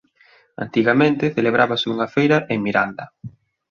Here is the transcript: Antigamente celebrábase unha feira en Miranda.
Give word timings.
Antigamente 0.65 1.33
celebrábase 1.37 1.87
unha 1.93 2.07
feira 2.15 2.37
en 2.53 2.59
Miranda. 2.65 3.05